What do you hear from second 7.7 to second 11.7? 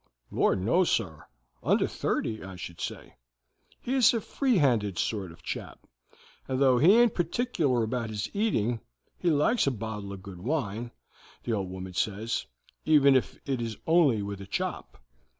about his eating, he likes a bottle of good wine, the old